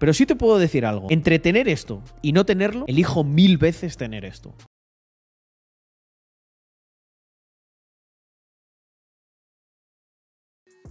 Pero 0.00 0.12
sí 0.14 0.26
te 0.26 0.34
puedo 0.34 0.58
decir 0.58 0.84
algo. 0.86 1.06
Entre 1.10 1.38
tener 1.38 1.68
esto 1.68 2.02
y 2.22 2.32
no 2.32 2.44
tenerlo, 2.44 2.84
elijo 2.88 3.22
mil 3.22 3.58
veces 3.58 3.96
tener 3.96 4.24
esto. 4.24 4.54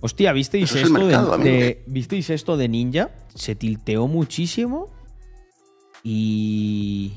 Hostia, 0.02 0.32
¿visteis 0.32 0.70
Eso 0.70 0.78
es 0.78 0.82
el 0.84 0.88
esto 0.88 1.00
mercado, 1.06 1.28
de, 1.30 1.36
amigo. 1.36 1.50
de- 1.50 1.84
¿Visteis 1.88 2.30
esto 2.30 2.56
de 2.58 2.70
Ninja? 2.70 3.10
Se 3.36 3.56
tilteó 3.56 4.08
muchísimo 4.08 4.90
y... 6.04 7.14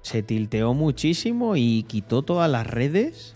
Se 0.00 0.22
tilteó 0.22 0.72
muchísimo 0.72 1.56
y 1.56 1.82
quitó 1.82 2.22
todas 2.22 2.48
las 2.50 2.66
redes. 2.66 3.35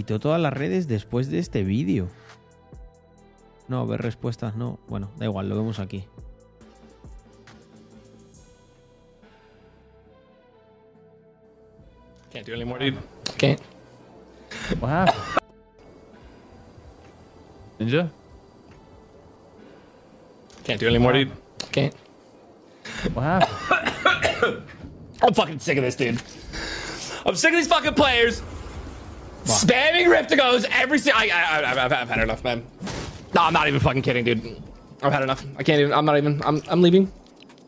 Quitó 0.00 0.18
todas 0.18 0.40
las 0.40 0.54
redes 0.54 0.88
después 0.88 1.30
de 1.30 1.38
este 1.38 1.62
vídeo. 1.62 2.08
No, 3.68 3.86
ver 3.86 4.00
respuestas 4.00 4.56
no. 4.56 4.78
Bueno, 4.88 5.10
da 5.18 5.26
igual, 5.26 5.50
lo 5.50 5.56
vemos 5.56 5.78
aquí. 5.78 6.06
Can't 12.32 12.46
do 12.46 12.54
anymore, 12.54 12.82
dude. 12.82 12.98
Can't. 13.36 13.60
What 14.80 14.90
happened? 14.90 15.22
Ninja? 17.78 18.10
Can't 20.64 20.80
do 20.80 20.88
anymore, 20.88 21.12
dude. 21.12 21.32
Can't. 21.72 21.94
What 23.12 23.24
happened? 23.24 24.62
I'm 25.22 25.34
fucking 25.34 25.58
sick 25.58 25.76
of 25.76 25.84
this, 25.84 25.94
dude. 25.94 26.22
I'm 27.26 27.36
sick 27.36 27.50
of 27.50 27.58
these 27.58 27.68
fucking 27.68 27.92
players 27.92 28.40
spamming 29.64 30.06
Riptigos 30.06 30.64
every 30.70 30.98
single. 30.98 31.20
I, 31.20 31.26
I, 31.28 31.60
I, 31.60 31.84
I've, 31.84 31.92
I've 31.92 32.08
had 32.08 32.20
enough, 32.22 32.42
man. 32.44 32.64
No, 33.34 33.42
I'm 33.42 33.52
not 33.52 33.68
even 33.68 33.80
fucking 33.80 34.02
kidding, 34.02 34.24
dude. 34.24 34.62
I've 35.02 35.12
had 35.12 35.22
enough. 35.22 35.44
I 35.56 35.62
can't 35.62 35.80
even. 35.80 35.92
I'm 35.92 36.04
not 36.04 36.16
even. 36.16 36.42
I'm. 36.44 36.62
I'm 36.68 36.82
leaving. 36.82 37.10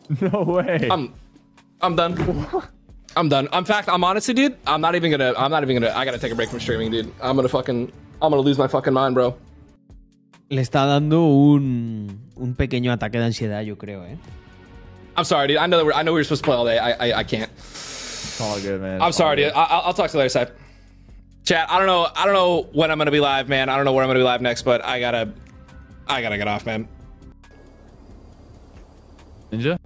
No 0.21 0.43
way. 0.43 0.89
I'm. 0.91 1.13
I'm 1.81 1.95
done. 1.95 2.13
I'm 3.15 3.29
done. 3.29 3.47
In 3.53 3.63
fact, 3.65 3.87
I'm 3.89 4.03
honestly, 4.03 4.33
dude. 4.33 4.57
I'm 4.67 4.81
not 4.81 4.95
even 4.95 5.11
gonna. 5.11 5.33
I'm 5.37 5.49
not 5.49 5.63
even 5.63 5.75
gonna. 5.81 5.93
I 5.95 6.03
gotta 6.05 6.17
take 6.19 6.31
a 6.31 6.35
break 6.35 6.49
from 6.49 6.59
streaming, 6.59 6.91
dude. 6.91 7.11
I'm 7.21 7.35
gonna 7.35 7.47
fucking. 7.47 7.91
I'm 8.21 8.31
gonna 8.31 8.41
lose 8.41 8.57
my 8.57 8.67
fucking 8.67 8.93
mind, 8.93 9.15
bro. 9.15 9.35
Le 10.49 10.61
está 10.61 10.85
dando 10.85 11.23
un, 11.25 12.19
un 12.35 12.55
pequeño 12.55 12.91
ataque 12.91 13.17
de 13.17 13.23
ansiedad, 13.25 13.61
yo 13.65 13.75
creo, 13.77 14.03
¿eh? 14.03 14.17
I'm 15.15 15.23
sorry, 15.23 15.47
dude. 15.47 15.57
I 15.57 15.67
know 15.67 15.77
that 15.77 15.85
we're. 15.85 15.93
I 15.93 16.03
know 16.03 16.11
we 16.11 16.19
were 16.19 16.23
supposed 16.25 16.43
to 16.43 16.47
play 16.49 16.57
all 16.57 16.65
day. 16.65 16.77
I. 16.77 16.91
I, 16.91 17.19
I 17.19 17.23
can't. 17.23 17.49
It's 17.57 18.41
all 18.41 18.59
good, 18.59 18.81
man. 18.81 19.01
I'm 19.01 19.13
sorry, 19.13 19.37
dude. 19.37 19.53
I, 19.53 19.63
I'll 19.63 19.81
I'll 19.87 19.93
talk 19.93 20.09
to 20.11 20.17
you 20.17 20.19
later, 20.19 20.29
Seth. 20.29 20.51
Chat. 21.43 21.69
I 21.69 21.77
don't 21.77 21.87
know. 21.87 22.07
I 22.15 22.25
don't 22.25 22.33
know 22.33 22.69
when 22.71 22.89
I'm 22.89 22.97
gonna 22.97 23.11
be 23.11 23.19
live, 23.19 23.49
man. 23.49 23.69
I 23.69 23.75
don't 23.75 23.83
know 23.83 23.91
where 23.91 24.03
I'm 24.03 24.09
gonna 24.09 24.19
be 24.19 24.25
live 24.25 24.41
next, 24.41 24.63
but 24.63 24.83
I 24.85 24.99
gotta. 24.99 25.33
I 26.07 26.21
gotta 26.21 26.37
get 26.37 26.47
off, 26.47 26.65
man. 26.65 26.87
Ninja? 29.51 29.77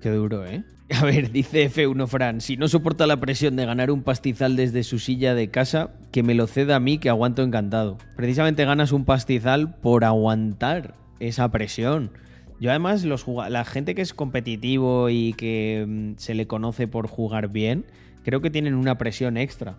Qué 0.00 0.10
duro, 0.10 0.44
¿eh? 0.46 0.64
A 0.94 1.04
ver, 1.04 1.32
dice 1.32 1.68
F1 1.68 2.06
Fran, 2.06 2.40
si 2.40 2.56
no 2.56 2.68
soporta 2.68 3.06
la 3.06 3.16
presión 3.16 3.56
de 3.56 3.66
ganar 3.66 3.90
un 3.90 4.02
pastizal 4.02 4.56
desde 4.56 4.84
su 4.84 4.98
silla 4.98 5.34
de 5.34 5.50
casa, 5.50 5.90
que 6.12 6.22
me 6.22 6.34
lo 6.34 6.46
ceda 6.46 6.76
a 6.76 6.80
mí 6.80 6.98
que 6.98 7.08
aguanto 7.08 7.42
encantado. 7.42 7.98
Precisamente 8.16 8.64
ganas 8.64 8.92
un 8.92 9.04
pastizal 9.04 9.74
por 9.80 10.04
aguantar 10.04 10.94
esa 11.18 11.50
presión. 11.50 12.12
Yo 12.60 12.70
además, 12.70 13.04
los 13.04 13.26
la 13.26 13.64
gente 13.64 13.94
que 13.94 14.02
es 14.02 14.14
competitivo 14.14 15.10
y 15.10 15.34
que 15.34 15.84
mm, 15.86 16.12
se 16.18 16.34
le 16.34 16.46
conoce 16.46 16.86
por 16.88 17.08
jugar 17.08 17.48
bien, 17.48 17.84
creo 18.22 18.40
que 18.40 18.50
tienen 18.50 18.74
una 18.74 18.96
presión 18.96 19.36
extra. 19.36 19.76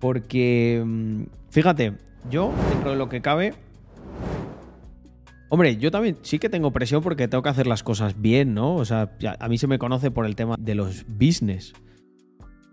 Porque, 0.00 0.82
mm, 0.84 1.22
fíjate, 1.50 1.92
yo, 2.30 2.52
dentro 2.70 2.90
de 2.90 2.96
lo 2.96 3.08
que 3.08 3.20
cabe, 3.20 3.54
Hombre, 5.52 5.76
yo 5.78 5.90
también 5.90 6.16
sí 6.22 6.38
que 6.38 6.48
tengo 6.48 6.70
presión 6.70 7.02
porque 7.02 7.26
tengo 7.26 7.42
que 7.42 7.48
hacer 7.48 7.66
las 7.66 7.82
cosas 7.82 8.20
bien, 8.20 8.54
¿no? 8.54 8.76
O 8.76 8.84
sea, 8.84 9.10
a 9.40 9.48
mí 9.48 9.58
se 9.58 9.66
me 9.66 9.80
conoce 9.80 10.12
por 10.12 10.24
el 10.24 10.36
tema 10.36 10.54
de 10.56 10.76
los 10.76 11.04
business. 11.08 11.72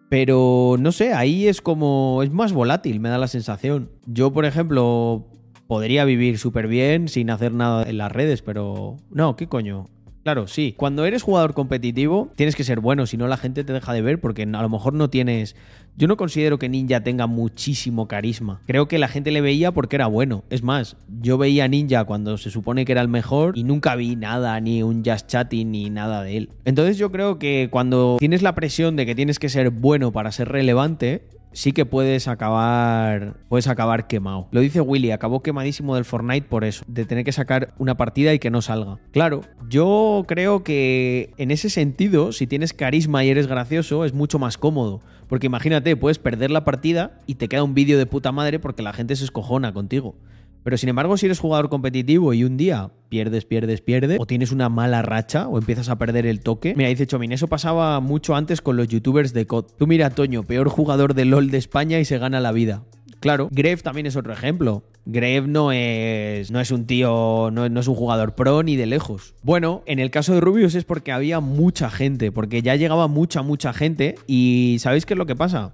Pero 0.09 0.75
no 0.79 0.91
sé, 0.91 1.11
ahí 1.13 1.47
es 1.47 1.59
como. 1.59 2.21
Es 2.21 2.31
más 2.31 2.53
volátil, 2.53 2.99
me 2.99 3.09
da 3.09 3.17
la 3.17 3.27
sensación. 3.27 3.89
Yo, 4.05 4.31
por 4.31 4.45
ejemplo, 4.45 5.25
podría 5.65 6.05
vivir 6.05 6.37
súper 6.37 6.67
bien 6.67 7.07
sin 7.07 7.31
hacer 7.31 7.51
nada 7.51 7.83
en 7.83 7.97
las 7.97 8.11
redes, 8.11 8.43
pero. 8.43 8.97
No, 9.09 9.35
¿qué 9.35 9.47
coño? 9.47 9.85
Claro, 10.27 10.45
sí. 10.45 10.73
Cuando 10.75 11.05
eres 11.05 11.23
jugador 11.23 11.53
competitivo, 11.53 12.33
tienes 12.35 12.57
que 12.57 12.65
ser 12.65 12.81
bueno, 12.81 13.05
si 13.05 13.15
no 13.15 13.29
la 13.29 13.37
gente 13.37 13.63
te 13.63 13.71
deja 13.71 13.93
de 13.93 14.01
ver 14.01 14.19
porque 14.19 14.43
a 14.43 14.61
lo 14.61 14.67
mejor 14.67 14.91
no 14.91 15.09
tienes... 15.09 15.55
Yo 15.95 16.09
no 16.09 16.17
considero 16.17 16.59
que 16.59 16.67
Ninja 16.67 16.99
tenga 16.99 17.27
muchísimo 17.27 18.09
carisma. 18.09 18.59
Creo 18.67 18.89
que 18.89 18.99
la 18.99 19.07
gente 19.07 19.31
le 19.31 19.39
veía 19.39 19.71
porque 19.71 19.95
era 19.95 20.07
bueno. 20.07 20.43
Es 20.49 20.63
más, 20.63 20.97
yo 21.21 21.37
veía 21.37 21.63
a 21.63 21.67
Ninja 21.69 22.03
cuando 22.03 22.37
se 22.37 22.51
supone 22.51 22.83
que 22.83 22.91
era 22.91 22.99
el 22.99 23.07
mejor 23.07 23.57
y 23.57 23.63
nunca 23.63 23.95
vi 23.95 24.17
nada, 24.17 24.59
ni 24.59 24.83
un 24.83 25.01
just 25.01 25.27
chatting, 25.27 25.71
ni 25.71 25.89
nada 25.89 26.23
de 26.23 26.35
él. 26.35 26.49
Entonces 26.65 26.97
yo 26.97 27.09
creo 27.09 27.39
que 27.39 27.69
cuando 27.71 28.17
tienes 28.19 28.41
la 28.41 28.53
presión 28.53 28.97
de 28.97 29.05
que 29.05 29.15
tienes 29.15 29.39
que 29.39 29.47
ser 29.47 29.69
bueno 29.69 30.11
para 30.11 30.33
ser 30.33 30.49
relevante, 30.49 31.23
sí 31.51 31.71
que 31.71 31.85
puedes 31.85 32.27
acabar 32.27 33.35
puedes 33.49 33.67
acabar 33.67 34.07
quemado. 34.07 34.47
Lo 34.51 34.61
dice 34.61 34.81
Willy, 34.81 35.11
acabó 35.11 35.41
quemadísimo 35.41 35.95
del 35.95 36.05
Fortnite 36.05 36.47
por 36.47 36.63
eso, 36.63 36.83
de 36.87 37.05
tener 37.05 37.23
que 37.23 37.31
sacar 37.31 37.73
una 37.77 37.97
partida 37.97 38.33
y 38.33 38.39
que 38.39 38.49
no 38.49 38.61
salga. 38.61 38.99
Claro, 39.11 39.41
yo 39.69 40.25
creo 40.27 40.63
que 40.63 41.33
en 41.37 41.51
ese 41.51 41.69
sentido, 41.69 42.31
si 42.31 42.47
tienes 42.47 42.73
carisma 42.73 43.23
y 43.23 43.29
eres 43.29 43.47
gracioso, 43.47 44.05
es 44.05 44.13
mucho 44.13 44.39
más 44.39 44.57
cómodo, 44.57 45.01
porque 45.27 45.47
imagínate, 45.47 45.95
puedes 45.95 46.19
perder 46.19 46.51
la 46.51 46.63
partida 46.63 47.19
y 47.25 47.35
te 47.35 47.47
queda 47.47 47.63
un 47.63 47.73
vídeo 47.73 47.97
de 47.97 48.05
puta 48.05 48.31
madre 48.31 48.59
porque 48.59 48.83
la 48.83 48.93
gente 48.93 49.15
se 49.15 49.25
escojona 49.25 49.73
contigo. 49.73 50.15
Pero 50.63 50.77
sin 50.77 50.89
embargo, 50.89 51.17
si 51.17 51.25
eres 51.25 51.39
jugador 51.39 51.69
competitivo 51.69 52.33
y 52.33 52.43
un 52.43 52.57
día 52.57 52.91
pierdes, 53.09 53.45
pierdes, 53.45 53.81
pierdes, 53.81 54.19
o 54.19 54.25
tienes 54.25 54.51
una 54.51 54.69
mala 54.69 55.01
racha, 55.01 55.47
o 55.47 55.57
empiezas 55.57 55.89
a 55.89 55.97
perder 55.97 56.25
el 56.25 56.41
toque. 56.41 56.73
Mira, 56.75 56.89
dice 56.89 57.07
Chomin, 57.07 57.31
eso 57.31 57.47
pasaba 57.47 57.99
mucho 57.99 58.35
antes 58.35 58.61
con 58.61 58.77
los 58.77 58.87
youtubers 58.87 59.33
de 59.33 59.47
COD. 59.47 59.65
Tú 59.77 59.87
mira, 59.87 60.09
Toño, 60.09 60.43
peor 60.43 60.69
jugador 60.69 61.13
de 61.13 61.25
LOL 61.25 61.51
de 61.51 61.57
España 61.57 61.99
y 61.99 62.05
se 62.05 62.17
gana 62.17 62.39
la 62.39 62.51
vida. 62.51 62.83
Claro, 63.19 63.49
Greve 63.51 63.81
también 63.81 64.05
es 64.05 64.15
otro 64.15 64.31
ejemplo. 64.31 64.83
Greve 65.05 65.47
no 65.47 65.71
es, 65.71 66.51
no 66.51 66.59
es 66.59 66.71
un 66.71 66.85
tío, 66.85 67.49
no, 67.51 67.65
es 67.65 67.87
un 67.87 67.95
jugador 67.95 68.35
pro 68.35 68.61
ni 68.61 68.75
de 68.75 68.85
lejos. 68.85 69.33
Bueno, 69.41 69.81
en 69.85 69.99
el 69.99 70.11
caso 70.11 70.33
de 70.33 70.41
Rubius 70.41 70.75
es 70.75 70.83
porque 70.83 71.11
había 71.11 71.39
mucha 71.39 71.89
gente, 71.89 72.31
porque 72.31 72.61
ya 72.61 72.75
llegaba 72.75 73.07
mucha, 73.07 73.41
mucha 73.41 73.73
gente. 73.73 74.15
Y 74.27 74.77
¿sabéis 74.79 75.05
qué 75.05 75.13
es 75.13 75.17
lo 75.17 75.25
que 75.25 75.35
pasa? 75.35 75.73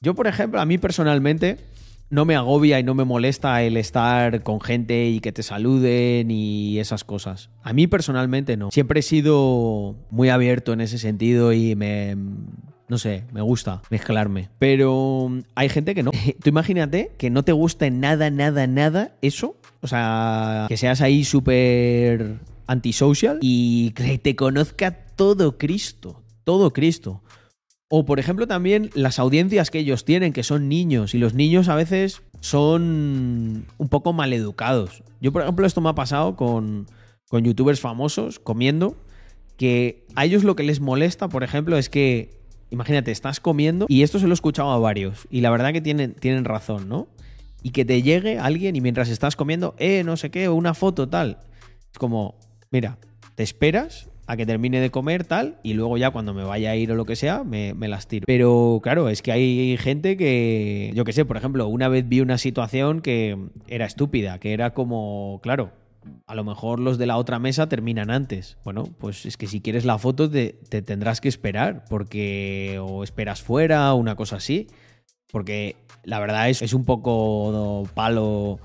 Yo, 0.00 0.14
por 0.14 0.26
ejemplo, 0.26 0.60
a 0.60 0.66
mí 0.66 0.76
personalmente 0.76 1.56
no 2.10 2.24
me 2.24 2.36
agobia 2.36 2.78
y 2.78 2.84
no 2.84 2.94
me 2.94 3.04
molesta 3.04 3.62
el 3.62 3.76
estar 3.76 4.42
con 4.42 4.60
gente 4.60 5.08
y 5.08 5.20
que 5.20 5.32
te 5.32 5.42
saluden 5.42 6.30
y 6.30 6.78
esas 6.78 7.04
cosas. 7.04 7.50
A 7.62 7.72
mí 7.72 7.86
personalmente 7.86 8.56
no. 8.56 8.70
Siempre 8.70 9.00
he 9.00 9.02
sido 9.02 9.96
muy 10.10 10.28
abierto 10.28 10.72
en 10.72 10.80
ese 10.80 10.98
sentido 10.98 11.52
y 11.52 11.74
me... 11.74 12.16
No 12.88 12.98
sé, 12.98 13.24
me 13.32 13.40
gusta 13.40 13.82
mezclarme. 13.90 14.48
Pero 14.60 15.32
hay 15.56 15.68
gente 15.68 15.92
que 15.92 16.04
no. 16.04 16.12
Tú 16.42 16.48
imagínate 16.48 17.10
que 17.18 17.30
no 17.30 17.42
te 17.42 17.50
guste 17.50 17.90
nada, 17.90 18.30
nada, 18.30 18.68
nada 18.68 19.16
eso. 19.22 19.56
O 19.80 19.88
sea, 19.88 20.66
que 20.68 20.76
seas 20.76 21.00
ahí 21.00 21.24
súper 21.24 22.36
antisocial 22.68 23.38
y 23.42 23.90
que 23.90 24.18
te 24.18 24.36
conozca 24.36 24.92
todo 25.16 25.58
Cristo. 25.58 26.22
Todo 26.44 26.72
Cristo. 26.72 27.22
O, 27.88 28.04
por 28.04 28.18
ejemplo, 28.18 28.48
también 28.48 28.90
las 28.94 29.18
audiencias 29.20 29.70
que 29.70 29.78
ellos 29.78 30.04
tienen, 30.04 30.32
que 30.32 30.42
son 30.42 30.68
niños, 30.68 31.14
y 31.14 31.18
los 31.18 31.34
niños 31.34 31.68
a 31.68 31.76
veces 31.76 32.22
son 32.40 33.66
un 33.78 33.88
poco 33.88 34.12
maleducados. 34.12 35.04
Yo, 35.20 35.32
por 35.32 35.42
ejemplo, 35.42 35.66
esto 35.66 35.80
me 35.80 35.90
ha 35.90 35.94
pasado 35.94 36.34
con, 36.34 36.86
con 37.28 37.44
youtubers 37.44 37.80
famosos 37.80 38.40
comiendo, 38.40 38.96
que 39.56 40.04
a 40.16 40.24
ellos 40.24 40.42
lo 40.42 40.56
que 40.56 40.64
les 40.64 40.80
molesta, 40.80 41.28
por 41.28 41.44
ejemplo, 41.44 41.78
es 41.78 41.88
que, 41.88 42.40
imagínate, 42.70 43.12
estás 43.12 43.38
comiendo, 43.38 43.86
y 43.88 44.02
esto 44.02 44.18
se 44.18 44.26
lo 44.26 44.32
he 44.32 44.34
escuchado 44.34 44.72
a 44.72 44.78
varios, 44.78 45.28
y 45.30 45.40
la 45.40 45.50
verdad 45.50 45.72
que 45.72 45.80
tienen, 45.80 46.14
tienen 46.14 46.44
razón, 46.44 46.88
¿no? 46.88 47.06
Y 47.62 47.70
que 47.70 47.84
te 47.84 48.02
llegue 48.02 48.38
alguien 48.38 48.74
y 48.74 48.80
mientras 48.80 49.08
estás 49.08 49.36
comiendo, 49.36 49.76
eh, 49.78 50.02
no 50.04 50.16
sé 50.16 50.30
qué, 50.30 50.48
una 50.48 50.74
foto, 50.74 51.08
tal. 51.08 51.38
Es 51.92 51.98
como, 51.98 52.36
mira, 52.70 52.98
te 53.36 53.42
esperas 53.42 54.08
a 54.26 54.36
que 54.36 54.46
termine 54.46 54.80
de 54.80 54.90
comer 54.90 55.24
tal 55.24 55.58
y 55.62 55.74
luego 55.74 55.96
ya 55.98 56.10
cuando 56.10 56.34
me 56.34 56.42
vaya 56.42 56.70
a 56.70 56.76
ir 56.76 56.90
o 56.90 56.96
lo 56.96 57.04
que 57.04 57.16
sea 57.16 57.44
me, 57.44 57.74
las 57.88 58.08
tiro. 58.08 58.24
Pero 58.26 58.80
claro, 58.82 59.08
es 59.08 59.22
que 59.22 59.32
hay 59.32 59.76
gente 59.76 60.16
que, 60.16 60.92
yo 60.94 61.04
que 61.04 61.12
sé, 61.12 61.24
por 61.24 61.36
ejemplo, 61.36 61.68
una 61.68 61.88
vez 61.88 62.08
vi 62.08 62.20
una 62.20 62.38
situación 62.38 63.00
que 63.00 63.38
era 63.68 63.86
estúpida, 63.86 64.38
que 64.38 64.52
era 64.52 64.74
como, 64.74 65.40
claro, 65.42 65.72
a 66.26 66.34
lo 66.34 66.44
mejor 66.44 66.80
los 66.80 66.98
de 66.98 67.06
la 67.06 67.16
otra 67.16 67.38
mesa 67.38 67.68
terminan 67.68 68.10
antes. 68.10 68.58
Bueno, 68.64 68.88
pues 68.98 69.26
es 69.26 69.36
que 69.36 69.46
si 69.46 69.60
quieres 69.60 69.84
la 69.84 69.98
foto 69.98 70.28
te, 70.28 70.58
te 70.68 70.82
tendrás 70.82 71.20
que 71.20 71.28
esperar 71.28 71.84
porque 71.88 72.80
o 72.80 73.04
esperas 73.04 73.42
fuera 73.42 73.92
una 73.94 74.16
cosa 74.16 74.36
así. 74.36 74.66
Porque 75.30 75.76
la 76.04 76.20
verdad 76.20 76.48
es, 76.48 76.62
es 76.62 76.72
un 76.72 76.84
poco 76.84 77.88
palo 77.94 78.58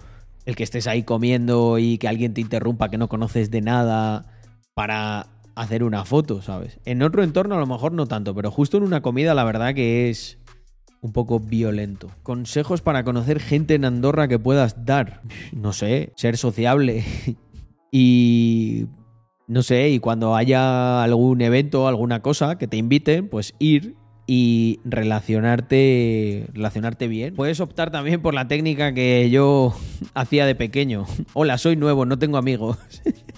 el 0.45 0.55
que 0.55 0.63
estés 0.63 0.87
ahí 0.87 1.03
comiendo 1.03 1.77
y 1.79 1.97
que 1.97 2.07
alguien 2.07 2.33
te 2.33 2.41
interrumpa 2.41 2.89
que 2.89 2.97
no 2.97 3.09
conoces 3.09 3.51
de 3.51 3.61
nada 3.61 4.25
para 4.73 5.27
hacer 5.55 5.83
una 5.83 6.05
foto, 6.05 6.41
¿sabes? 6.41 6.79
En 6.85 7.01
otro 7.01 7.23
entorno 7.23 7.55
a 7.55 7.59
lo 7.59 7.67
mejor 7.67 7.91
no 7.91 8.07
tanto, 8.07 8.33
pero 8.33 8.51
justo 8.51 8.77
en 8.77 8.83
una 8.83 9.01
comida 9.01 9.33
la 9.33 9.43
verdad 9.43 9.73
que 9.73 10.09
es 10.09 10.37
un 11.01 11.13
poco 11.13 11.39
violento. 11.39 12.09
Consejos 12.23 12.81
para 12.81 13.03
conocer 13.03 13.39
gente 13.39 13.73
en 13.75 13.85
Andorra 13.85 14.27
que 14.27 14.39
puedas 14.39 14.85
dar. 14.85 15.21
No 15.51 15.73
sé, 15.73 16.13
ser 16.15 16.37
sociable. 16.37 17.03
y 17.91 18.85
no 19.47 19.63
sé, 19.63 19.89
y 19.89 19.99
cuando 19.99 20.35
haya 20.35 21.03
algún 21.03 21.41
evento, 21.41 21.87
alguna 21.87 22.21
cosa 22.21 22.57
que 22.57 22.67
te 22.67 22.77
inviten, 22.77 23.27
pues 23.27 23.53
ir 23.59 23.95
y 24.27 24.79
relacionarte 24.85 26.47
relacionarte 26.53 27.07
bien. 27.07 27.35
Puedes 27.35 27.59
optar 27.59 27.91
también 27.91 28.21
por 28.21 28.33
la 28.33 28.47
técnica 28.47 28.93
que 28.93 29.29
yo 29.29 29.75
hacía 30.13 30.45
de 30.45 30.55
pequeño. 30.55 31.05
Hola, 31.33 31.57
soy 31.57 31.75
nuevo, 31.75 32.05
no 32.05 32.17
tengo 32.17 32.37
amigos. 32.37 32.77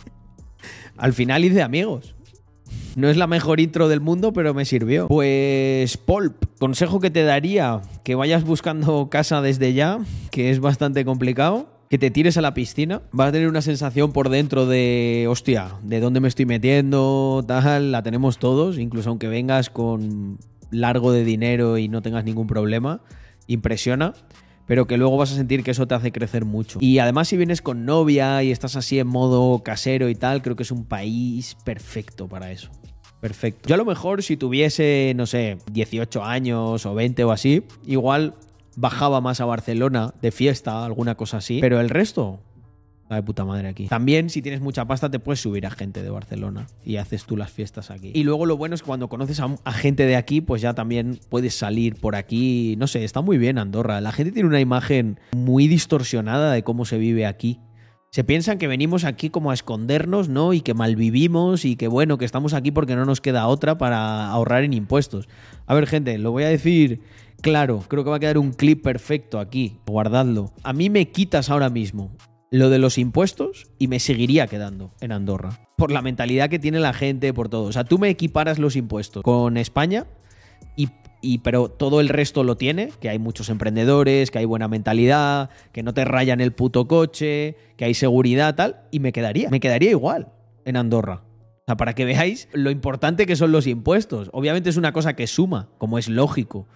Al 0.97 1.13
final 1.13 1.43
hice 1.45 1.61
amigos. 1.61 2.15
No 2.95 3.09
es 3.09 3.17
la 3.17 3.25
mejor 3.27 3.59
intro 3.59 3.87
del 3.87 4.01
mundo, 4.01 4.33
pero 4.33 4.53
me 4.53 4.65
sirvió. 4.65 5.07
Pues, 5.07 5.97
Polp, 5.97 6.43
consejo 6.59 6.99
que 6.99 7.09
te 7.09 7.23
daría, 7.23 7.81
que 8.03 8.15
vayas 8.15 8.43
buscando 8.43 9.09
casa 9.09 9.41
desde 9.41 9.73
ya, 9.73 9.99
que 10.29 10.51
es 10.51 10.59
bastante 10.59 11.03
complicado. 11.03 11.69
Que 11.89 11.99
te 11.99 12.09
tires 12.09 12.37
a 12.37 12.41
la 12.41 12.55
piscina, 12.55 13.03
vas 13.11 13.29
a 13.29 13.31
tener 13.31 13.47
una 13.47 13.61
sensación 13.61 14.13
por 14.13 14.29
dentro 14.29 14.65
de, 14.65 15.27
hostia, 15.29 15.75
de 15.83 15.99
dónde 15.99 16.21
me 16.21 16.27
estoy 16.27 16.47
metiendo, 16.47 17.45
tal, 17.47 17.91
la 17.91 18.01
tenemos 18.01 18.39
todos, 18.39 18.79
incluso 18.79 19.11
aunque 19.11 19.27
vengas 19.27 19.69
con 19.69 20.39
largo 20.71 21.11
de 21.11 21.23
dinero 21.23 21.77
y 21.77 21.89
no 21.89 22.01
tengas 22.01 22.23
ningún 22.23 22.47
problema, 22.47 23.01
impresiona 23.45 24.15
pero 24.65 24.87
que 24.87 24.97
luego 24.97 25.17
vas 25.17 25.31
a 25.31 25.35
sentir 25.35 25.63
que 25.63 25.71
eso 25.71 25.87
te 25.87 25.95
hace 25.95 26.11
crecer 26.11 26.45
mucho. 26.45 26.79
Y 26.81 26.99
además 26.99 27.27
si 27.27 27.37
vienes 27.37 27.61
con 27.61 27.85
novia 27.85 28.43
y 28.43 28.51
estás 28.51 28.75
así 28.75 28.99
en 28.99 29.07
modo 29.07 29.63
casero 29.63 30.09
y 30.09 30.15
tal, 30.15 30.41
creo 30.41 30.55
que 30.55 30.63
es 30.63 30.71
un 30.71 30.85
país 30.85 31.55
perfecto 31.63 32.27
para 32.27 32.51
eso. 32.51 32.69
Perfecto. 33.19 33.69
Yo 33.69 33.75
a 33.75 33.77
lo 33.77 33.85
mejor 33.85 34.21
si 34.21 34.35
tuviese, 34.35 35.13
no 35.15 35.25
sé, 35.25 35.57
18 35.71 36.23
años 36.23 36.85
o 36.85 36.93
20 36.93 37.23
o 37.23 37.31
así, 37.31 37.63
igual 37.85 38.35
bajaba 38.75 39.21
más 39.21 39.39
a 39.39 39.45
Barcelona 39.45 40.13
de 40.21 40.31
fiesta, 40.31 40.83
alguna 40.83 41.15
cosa 41.15 41.37
así, 41.37 41.59
pero 41.61 41.79
el 41.79 41.89
resto, 41.89 42.41
de 43.09 43.23
puta 43.23 43.45
madre 43.45 43.67
aquí. 43.67 43.87
También, 43.87 44.29
si 44.29 44.41
tienes 44.41 44.61
mucha 44.61 44.85
pasta, 44.85 45.09
te 45.09 45.19
puedes 45.19 45.41
subir 45.41 45.65
a 45.65 45.71
gente 45.71 46.03
de 46.03 46.09
Barcelona 46.09 46.67
y 46.83 46.97
haces 46.97 47.25
tú 47.25 47.37
las 47.37 47.51
fiestas 47.51 47.91
aquí. 47.91 48.11
Y 48.13 48.23
luego 48.23 48.45
lo 48.45 48.57
bueno 48.57 48.75
es 48.75 48.81
que 48.81 48.87
cuando 48.87 49.09
conoces 49.09 49.39
a, 49.39 49.55
a, 49.63 49.73
gente 49.73 50.05
de 50.05 50.15
aquí, 50.15 50.41
pues 50.41 50.61
ya 50.61 50.73
también 50.73 51.19
puedes 51.29 51.55
salir 51.55 51.95
por 51.95 52.15
aquí. 52.15 52.75
No 52.77 52.87
sé, 52.87 53.03
está 53.03 53.21
muy 53.21 53.37
bien 53.37 53.57
Andorra. 53.57 54.01
La 54.01 54.11
gente 54.11 54.31
tiene 54.31 54.49
una 54.49 54.59
imagen 54.59 55.19
muy 55.33 55.67
distorsionada 55.67 56.51
de 56.51 56.63
cómo 56.63 56.85
se 56.85 56.97
vive 56.97 57.25
aquí. 57.25 57.59
Se 58.11 58.23
piensan 58.23 58.59
que 58.59 58.67
venimos 58.67 59.05
aquí 59.05 59.31
como 59.31 59.49
a 59.49 59.55
escondernos, 59.55 60.29
¿no? 60.29 60.53
Y 60.53 60.61
que 60.61 60.75
malvivimos 60.75 61.65
y 61.65 61.75
que 61.75 61.87
bueno, 61.87 62.19
que 62.19 62.25
estamos 62.25 62.53
aquí 62.53 62.69
porque 62.69 62.95
no 62.95 63.05
nos 63.05 63.21
queda 63.21 63.47
otra 63.47 63.79
para 63.79 64.27
ahorrar 64.27 64.63
en 64.63 64.73
impuestos. 64.73 65.27
A 65.65 65.73
ver, 65.73 65.87
gente, 65.87 66.19
lo 66.19 66.31
voy 66.31 66.43
a 66.43 66.49
decir 66.49 67.01
claro. 67.41 67.83
Creo 67.87 68.03
que 68.03 68.11
va 68.11 68.17
a 68.17 68.19
quedar 68.19 68.37
un 68.37 68.51
clip 68.51 68.83
perfecto 68.83 69.39
aquí. 69.39 69.79
Guardadlo. 69.87 70.53
A 70.61 70.73
mí 70.73 70.91
me 70.91 71.09
quitas 71.09 71.49
ahora 71.49 71.71
mismo 71.71 72.11
lo 72.53 72.69
de 72.69 72.77
los 72.77 72.99
impuestos 72.99 73.65
y 73.79 73.87
me 73.87 73.99
seguiría 73.99 74.45
quedando 74.45 74.91
en 75.01 75.11
Andorra. 75.11 75.59
Por 75.75 75.91
la 75.91 76.03
mentalidad 76.03 76.51
que 76.51 76.59
tiene 76.59 76.79
la 76.79 76.93
gente, 76.93 77.33
por 77.33 77.49
todo. 77.49 77.63
O 77.63 77.71
sea, 77.71 77.83
tú 77.83 77.97
me 77.97 78.09
equiparas 78.09 78.59
los 78.59 78.75
impuestos 78.75 79.23
con 79.23 79.57
España 79.57 80.05
y, 80.75 81.39
pero 81.39 81.69
todo 81.69 81.99
el 81.99 82.09
resto 82.09 82.43
lo 82.43 82.55
tiene, 82.55 82.91
que 82.99 83.09
hay 83.09 83.17
muchos 83.17 83.49
emprendedores, 83.49 84.29
que 84.29 84.37
hay 84.37 84.45
buena 84.45 84.67
mentalidad, 84.67 85.49
que 85.71 85.81
no 85.81 85.95
te 85.95 86.05
rayan 86.05 86.41
el 86.41 86.51
puto 86.51 86.87
coche, 86.87 87.55
que 87.75 87.85
hay 87.85 87.95
seguridad, 87.95 88.53
tal, 88.53 88.81
y 88.91 88.99
me 88.99 89.13
quedaría, 89.13 89.49
me 89.49 89.59
quedaría 89.59 89.89
igual 89.89 90.27
en 90.65 90.75
Andorra. 90.75 91.23
O 91.23 91.65
sea, 91.65 91.77
para 91.77 91.95
que 91.95 92.05
veáis 92.05 92.49
lo 92.51 92.69
importante 92.69 93.25
que 93.25 93.35
son 93.35 93.51
los 93.51 93.65
impuestos. 93.65 94.29
Obviamente 94.31 94.69
es 94.69 94.77
una 94.77 94.91
cosa 94.91 95.15
que 95.15 95.25
suma, 95.25 95.69
como 95.79 95.97
es 95.97 96.07
lógico. 96.07 96.67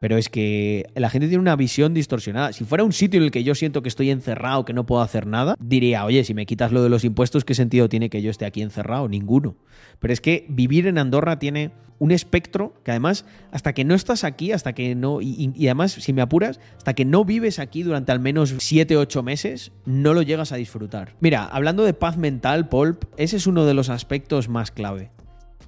Pero 0.00 0.16
es 0.16 0.30
que 0.30 0.86
la 0.94 1.10
gente 1.10 1.28
tiene 1.28 1.42
una 1.42 1.56
visión 1.56 1.92
distorsionada. 1.92 2.54
Si 2.54 2.64
fuera 2.64 2.84
un 2.84 2.92
sitio 2.92 3.18
en 3.18 3.24
el 3.24 3.30
que 3.30 3.44
yo 3.44 3.54
siento 3.54 3.82
que 3.82 3.90
estoy 3.90 4.10
encerrado, 4.10 4.64
que 4.64 4.72
no 4.72 4.86
puedo 4.86 5.02
hacer 5.02 5.26
nada, 5.26 5.56
diría, 5.60 6.06
oye, 6.06 6.24
si 6.24 6.32
me 6.32 6.46
quitas 6.46 6.72
lo 6.72 6.82
de 6.82 6.88
los 6.88 7.04
impuestos, 7.04 7.44
¿qué 7.44 7.54
sentido 7.54 7.90
tiene 7.90 8.08
que 8.08 8.22
yo 8.22 8.30
esté 8.30 8.46
aquí 8.46 8.62
encerrado? 8.62 9.08
Ninguno. 9.08 9.56
Pero 9.98 10.14
es 10.14 10.22
que 10.22 10.46
vivir 10.48 10.86
en 10.86 10.96
Andorra 10.96 11.38
tiene 11.38 11.72
un 11.98 12.12
espectro 12.12 12.72
que 12.82 12.92
además, 12.92 13.26
hasta 13.52 13.74
que 13.74 13.84
no 13.84 13.94
estás 13.94 14.24
aquí, 14.24 14.52
hasta 14.52 14.72
que 14.72 14.94
no. 14.94 15.20
Y, 15.20 15.52
además, 15.66 15.92
si 15.92 16.14
me 16.14 16.22
apuras, 16.22 16.60
hasta 16.78 16.94
que 16.94 17.04
no 17.04 17.26
vives 17.26 17.58
aquí 17.58 17.82
durante 17.82 18.10
al 18.10 18.20
menos 18.20 18.54
7, 18.56 18.96
8 18.96 19.22
meses, 19.22 19.70
no 19.84 20.14
lo 20.14 20.22
llegas 20.22 20.50
a 20.52 20.56
disfrutar. 20.56 21.14
Mira, 21.20 21.44
hablando 21.44 21.84
de 21.84 21.92
paz 21.92 22.16
mental, 22.16 22.70
Polp, 22.70 23.04
ese 23.18 23.36
es 23.36 23.46
uno 23.46 23.66
de 23.66 23.74
los 23.74 23.90
aspectos 23.90 24.48
más 24.48 24.70
clave. 24.70 25.10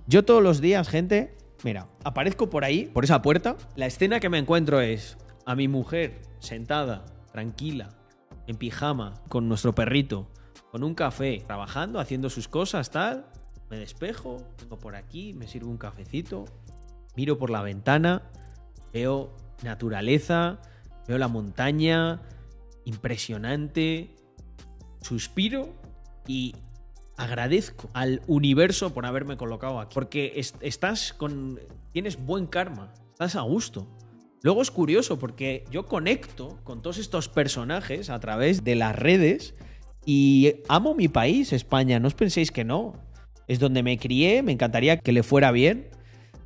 Yo 0.06 0.25
todos 0.25 0.43
los 0.43 0.62
días, 0.62 0.88
gente, 0.88 1.35
Mira, 1.64 1.88
aparezco 2.03 2.50
por 2.50 2.64
ahí, 2.64 2.87
por 2.87 3.05
esa 3.05 3.23
puerta. 3.23 3.56
La 3.76 3.87
escena 3.87 4.19
que 4.19 4.29
me 4.29 4.38
encuentro 4.38 4.81
es 4.81 5.17
a 5.47 5.55
mi 5.55 5.69
mujer 5.69 6.20
sentada, 6.41 7.05
tranquila, 7.31 7.91
en 8.47 8.56
pijama, 8.56 9.14
con 9.29 9.49
nuestro 9.49 9.75
perrito, 9.75 10.29
con 10.73 10.82
un 10.82 10.94
café, 10.94 11.43
trabajando, 11.47 12.00
haciendo 12.00 12.31
sus 12.31 12.49
cosas, 12.49 12.91
tal. 12.91 13.26
Me 13.70 13.79
despejo, 13.79 14.38
vengo 14.61 14.79
por 14.79 14.97
aquí, 14.97 15.35
me 15.35 15.47
sirvo 15.47 15.70
un 15.70 15.79
cafecito, 15.79 16.47
miro 17.17 17.38
por 17.38 17.50
la 17.50 17.62
ventana, 17.62 18.23
veo 18.93 19.37
naturaleza, 19.62 20.59
veo 21.06 21.17
la 21.17 21.29
montaña, 21.29 22.23
impresionante, 22.85 24.17
suspiro 25.00 25.75
y 26.26 26.55
agradezco 27.23 27.91
al 27.93 28.23
universo 28.27 28.93
por 28.93 29.07
haberme 29.07 29.37
colocado 29.37 29.81
aquí. 29.81 29.95
Porque 29.95 30.33
es, 30.37 30.55
estás 30.61 31.13
con. 31.13 31.61
Tienes 31.93 32.25
buen 32.25 32.47
karma. 32.47 32.93
Estás 33.13 33.37
a 33.37 33.43
gusto. 33.43 33.87
Luego 34.43 34.63
es 34.63 34.71
curioso 34.71 35.19
porque 35.19 35.65
yo 35.71 35.87
conecto 35.87 36.59
con 36.65 36.83
todos 36.83 36.99
estos 36.99 37.29
personajes 37.29 38.11
a 38.11 38.19
través 38.19 38.65
de 38.65 38.75
las 38.75 38.97
redes 38.97 39.55
y 40.05 40.57
amo 40.69 40.95
mi 40.95 41.09
país, 41.09 41.53
España. 41.53 42.01
No 42.01 42.09
os 42.09 42.15
penséis 42.15 42.51
que 42.51 42.65
no. 42.65 42.95
Es 43.47 43.61
donde 43.61 43.83
me 43.83 43.99
crié, 43.99 44.43
me 44.43 44.53
encantaría 44.53 44.97
que 44.97 45.13
le 45.13 45.23
fuera 45.23 45.53
bien. 45.53 45.91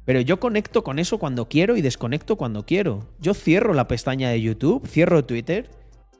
Pero 0.05 0.20
yo 0.20 0.38
conecto 0.38 0.84
con 0.84 0.99
eso 0.99 1.19
cuando 1.19 1.49
quiero 1.49 1.76
y 1.76 1.82
desconecto 1.82 2.37
cuando 2.37 2.64
quiero. 2.67 3.08
Yo 3.19 3.34
cierro 3.34 3.73
la 3.73 3.88
pestaña 3.88 4.28
de 4.28 4.40
YouTube, 4.40 4.87
cierro 4.87 5.25
Twitter 5.25 5.70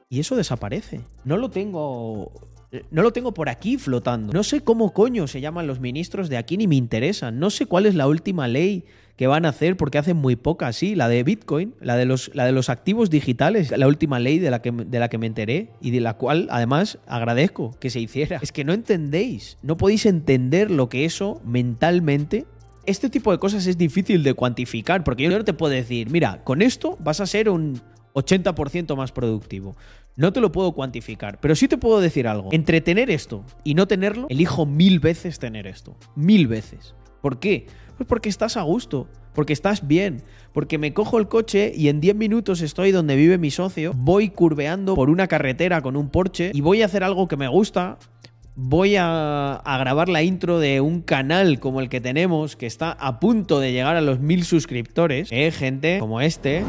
y 0.09 0.21
eso 0.21 0.35
desaparece. 0.35 1.03
No 1.25 1.37
lo 1.37 1.51
tengo 1.51 2.33
no 2.91 3.03
lo 3.03 3.13
tengo 3.13 3.33
por 3.33 3.49
aquí 3.49 3.79
flotando. 3.79 4.33
No 4.33 4.43
sé 4.43 4.61
cómo 4.61 4.93
coño 4.93 5.27
se 5.27 5.41
llaman 5.41 5.67
los 5.67 5.81
ministros 5.81 6.29
de 6.29 6.37
aquí 6.37 6.57
ni 6.57 6.67
me 6.67 6.77
interesan. 6.77 7.39
No 7.39 7.51
sé 7.51 7.67
cuál 7.67 7.87
es 7.87 7.95
la 7.95 8.07
última 8.07 8.49
ley 8.49 8.85
que 9.17 9.27
van 9.27 9.47
a 9.47 9.49
hacer 9.49 9.77
porque 9.77 9.99
hacen 9.99 10.17
muy 10.19 10.37
poca, 10.37 10.73
sí, 10.73 10.95
la 10.95 11.09
de 11.09 11.23
Bitcoin, 11.23 11.75
la 11.81 11.97
de 11.97 12.05
los, 12.05 12.31
la 12.35 12.45
de 12.45 12.53
los 12.53 12.69
activos 12.69 13.09
digitales, 13.09 13.71
la 13.77 13.87
última 13.87 14.21
ley 14.21 14.39
de 14.39 14.51
la, 14.51 14.61
que, 14.61 14.73
de 14.73 14.99
la 14.99 15.09
que 15.09 15.17
me 15.17 15.27
enteré 15.27 15.71
y 15.81 15.91
de 15.91 16.01
la 16.01 16.15
cual 16.15 16.49
además 16.51 16.99
agradezco 17.07 17.75
que 17.81 17.89
se 17.89 18.01
hiciera. 18.01 18.41
Es 18.43 18.53
que 18.53 18.65
no 18.65 18.75
entendéis, 18.75 19.57
no 19.63 19.79
podéis 19.79 20.05
entender 20.05 20.71
lo 20.71 20.91
que 20.91 21.07
eso 21.07 21.41
mentalmente 21.45 22.47
este 22.85 23.11
tipo 23.11 23.33
de 23.33 23.39
cosas 23.39 23.67
es 23.67 23.77
difícil 23.77 24.23
de 24.23 24.35
cuantificar, 24.35 25.03
porque 25.03 25.25
yo 25.25 25.31
no 25.31 25.45
te 25.45 25.53
puedo 25.53 25.73
decir, 25.73 26.09
mira, 26.11 26.45
con 26.45 26.63
esto 26.63 26.97
vas 27.01 27.21
a 27.21 27.27
ser 27.27 27.51
un 27.51 27.81
80% 28.17 28.97
más 28.97 29.13
productivo. 29.13 29.77
No 30.17 30.33
te 30.33 30.41
lo 30.41 30.51
puedo 30.51 30.73
cuantificar, 30.73 31.39
pero 31.41 31.55
sí 31.55 31.69
te 31.69 31.77
puedo 31.77 32.01
decir 32.01 32.27
algo. 32.27 32.49
Entre 32.53 32.81
tener 32.81 33.11
esto 33.11 33.45
y 33.63 33.75
no 33.75 33.87
tenerlo, 33.87 34.27
elijo 34.31 34.67
mil 34.67 34.99
veces 34.99 35.39
tener 35.39 35.67
esto. 35.67 35.95
Mil 36.15 36.49
veces. 36.49 36.95
¿Por 37.21 37.39
qué? 37.39 37.67
Pues 37.97 38.09
porque 38.09 38.29
estás 38.29 38.57
a 38.57 38.63
gusto, 38.63 39.09
porque 39.35 39.53
estás 39.53 39.87
bien, 39.87 40.23
porque 40.53 40.79
me 40.79 40.95
cojo 40.95 41.19
el 41.19 41.29
coche 41.29 41.73
y 41.75 41.89
en 41.89 42.01
10 42.01 42.17
minutos 42.17 42.63
estoy 42.63 42.93
donde 42.93 43.17
vive 43.17 43.37
mi 43.37 43.51
socio, 43.51 43.93
voy 43.95 44.31
curveando 44.31 44.95
por 44.95 45.11
una 45.11 45.27
carretera 45.27 45.83
con 45.83 45.97
un 45.97 46.09
Porsche 46.09 46.53
y 46.55 46.61
voy 46.63 46.83
a 46.83 46.87
hacer 46.87 47.05
algo 47.05 47.29
que 47.29 47.37
me 47.37 47.49
gusta, 47.49 47.99
voy 48.55 48.97
a, 48.97 49.57
a, 49.57 49.79
grabar 49.79 50.09
la 50.09 50.23
intro 50.23 50.59
de 50.59 50.81
un 50.81 51.03
canal 51.03 51.61
como 51.61 51.81
el 51.81 51.89
que 51.91 52.01
tenemos, 52.01 52.57
que 52.57 52.67
está 52.67 52.93
a 52.93 53.21
punto 53.21 53.61
de 53.61 53.73
llegar 53.73 53.97
a 53.97 54.01
los 54.01 54.21
mil 54.21 54.45
suscriptores, 54.45 55.29
¿eh? 55.31 55.51
Gente 55.53 55.99
como 55.99 56.21
este. 56.21 56.63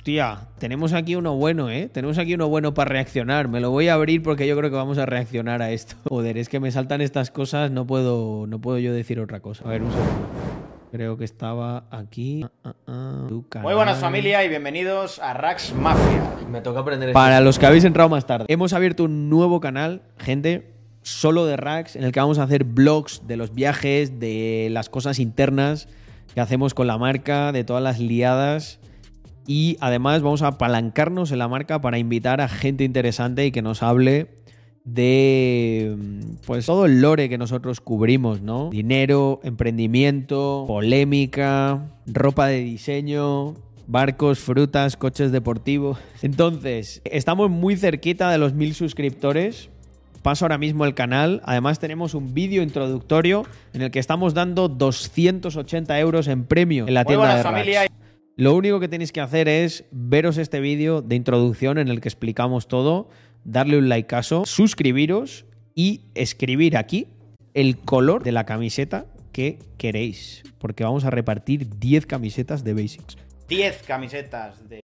Hostia, 0.00 0.48
tenemos 0.58 0.94
aquí 0.94 1.14
uno 1.14 1.36
bueno, 1.36 1.68
¿eh? 1.68 1.90
Tenemos 1.92 2.16
aquí 2.16 2.32
uno 2.32 2.48
bueno 2.48 2.72
para 2.72 2.88
reaccionar. 2.88 3.48
Me 3.48 3.60
lo 3.60 3.70
voy 3.70 3.88
a 3.88 3.92
abrir 3.92 4.22
porque 4.22 4.46
yo 4.46 4.56
creo 4.56 4.70
que 4.70 4.76
vamos 4.76 4.96
a 4.96 5.04
reaccionar 5.04 5.60
a 5.60 5.72
esto. 5.72 5.94
Joder, 6.08 6.38
es 6.38 6.48
que 6.48 6.58
me 6.58 6.70
saltan 6.70 7.02
estas 7.02 7.30
cosas, 7.30 7.70
no 7.70 7.86
puedo, 7.86 8.46
no 8.46 8.58
puedo 8.62 8.78
yo 8.78 8.94
decir 8.94 9.20
otra 9.20 9.40
cosa. 9.40 9.62
A 9.66 9.68
ver, 9.68 9.82
un 9.82 9.90
segundo. 9.90 10.26
Creo 10.90 11.18
que 11.18 11.24
estaba 11.24 11.84
aquí. 11.90 12.46
Ah, 12.64 12.72
ah, 12.86 13.26
Muy 13.60 13.74
buenas 13.74 13.98
familia 13.98 14.42
y 14.42 14.48
bienvenidos 14.48 15.18
a 15.18 15.34
Rax 15.34 15.74
Mafia. 15.74 16.34
Me 16.50 16.62
toca 16.62 16.80
aprender. 16.80 17.12
Para 17.12 17.42
los 17.42 17.58
que 17.58 17.66
habéis 17.66 17.84
entrado 17.84 18.08
más 18.08 18.26
tarde, 18.26 18.46
hemos 18.48 18.72
abierto 18.72 19.04
un 19.04 19.28
nuevo 19.28 19.60
canal, 19.60 20.00
gente, 20.16 20.72
solo 21.02 21.44
de 21.44 21.58
Rax, 21.58 21.96
en 21.96 22.04
el 22.04 22.12
que 22.12 22.20
vamos 22.20 22.38
a 22.38 22.44
hacer 22.44 22.64
vlogs 22.64 23.26
de 23.26 23.36
los 23.36 23.54
viajes, 23.54 24.18
de 24.18 24.68
las 24.70 24.88
cosas 24.88 25.18
internas 25.18 25.88
que 26.34 26.40
hacemos 26.40 26.72
con 26.72 26.86
la 26.86 26.96
marca, 26.96 27.52
de 27.52 27.64
todas 27.64 27.82
las 27.82 27.98
liadas 27.98 28.80
y 29.46 29.76
además 29.80 30.22
vamos 30.22 30.42
a 30.42 30.48
apalancarnos 30.48 31.32
en 31.32 31.38
la 31.38 31.48
marca 31.48 31.80
para 31.80 31.98
invitar 31.98 32.40
a 32.40 32.48
gente 32.48 32.84
interesante 32.84 33.46
y 33.46 33.52
que 33.52 33.62
nos 33.62 33.82
hable 33.82 34.28
de 34.84 35.94
mm, 35.96 36.20
pues 36.46 36.66
todo 36.66 36.86
el 36.86 37.00
lore 37.00 37.28
que 37.28 37.38
nosotros 37.38 37.80
cubrimos, 37.80 38.40
¿no? 38.40 38.70
Dinero, 38.70 39.40
emprendimiento, 39.42 40.64
polémica, 40.66 41.90
ropa 42.06 42.46
de 42.46 42.60
diseño, 42.60 43.54
barcos, 43.86 44.38
frutas, 44.38 44.96
coches 44.96 45.32
deportivos. 45.32 45.98
Entonces, 46.22 47.02
estamos 47.04 47.50
muy 47.50 47.76
cerquita 47.76 48.30
de 48.30 48.38
los 48.38 48.54
mil 48.54 48.74
suscriptores. 48.74 49.70
Paso 50.22 50.44
ahora 50.44 50.58
mismo 50.58 50.84
el 50.84 50.94
canal. 50.94 51.40
Además 51.44 51.78
tenemos 51.78 52.12
un 52.14 52.34
vídeo 52.34 52.62
introductorio 52.62 53.46
en 53.72 53.80
el 53.80 53.90
que 53.90 53.98
estamos 53.98 54.34
dando 54.34 54.68
280 54.68 55.98
euros 55.98 56.28
en 56.28 56.44
premio 56.44 56.86
en 56.86 56.92
la 56.92 57.06
tienda 57.06 57.36
de 57.36 57.42
familia. 57.42 57.86
Lo 58.40 58.54
único 58.54 58.80
que 58.80 58.88
tenéis 58.88 59.12
que 59.12 59.20
hacer 59.20 59.50
es 59.50 59.84
veros 59.90 60.38
este 60.38 60.60
vídeo 60.60 61.02
de 61.02 61.14
introducción 61.14 61.76
en 61.76 61.88
el 61.88 62.00
que 62.00 62.08
explicamos 62.08 62.68
todo, 62.68 63.10
darle 63.44 63.76
un 63.76 63.90
likeazo, 63.90 64.46
suscribiros 64.46 65.44
y 65.74 66.06
escribir 66.14 66.78
aquí 66.78 67.06
el 67.52 67.76
color 67.76 68.22
de 68.22 68.32
la 68.32 68.46
camiseta 68.46 69.04
que 69.32 69.58
queréis, 69.76 70.42
porque 70.58 70.84
vamos 70.84 71.04
a 71.04 71.10
repartir 71.10 71.68
10 71.78 72.06
camisetas 72.06 72.64
de 72.64 72.72
Basics. 72.72 73.18
10 73.46 73.82
camisetas 73.82 74.66
de 74.70 74.79